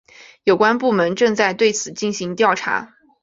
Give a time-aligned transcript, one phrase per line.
[0.45, 2.95] 有关部门正在对此进行调查。